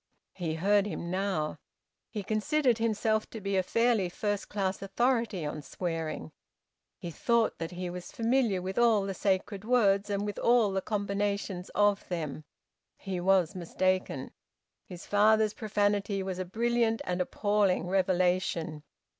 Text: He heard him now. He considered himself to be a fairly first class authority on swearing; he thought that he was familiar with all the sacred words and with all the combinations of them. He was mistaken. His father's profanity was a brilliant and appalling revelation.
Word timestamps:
He 0.33 0.55
heard 0.55 0.87
him 0.87 1.11
now. 1.11 1.57
He 2.09 2.23
considered 2.23 2.79
himself 2.79 3.29
to 3.29 3.39
be 3.39 3.55
a 3.55 3.61
fairly 3.61 4.09
first 4.09 4.49
class 4.49 4.81
authority 4.81 5.45
on 5.45 5.61
swearing; 5.61 6.31
he 6.97 7.11
thought 7.11 7.59
that 7.59 7.69
he 7.69 7.87
was 7.87 8.11
familiar 8.11 8.63
with 8.63 8.79
all 8.79 9.03
the 9.03 9.13
sacred 9.13 9.63
words 9.63 10.09
and 10.09 10.25
with 10.25 10.39
all 10.39 10.71
the 10.71 10.81
combinations 10.81 11.69
of 11.75 12.09
them. 12.09 12.45
He 12.97 13.19
was 13.19 13.53
mistaken. 13.53 14.31
His 14.87 15.05
father's 15.05 15.53
profanity 15.53 16.23
was 16.23 16.39
a 16.39 16.45
brilliant 16.45 17.03
and 17.05 17.21
appalling 17.21 17.85
revelation. 17.85 18.81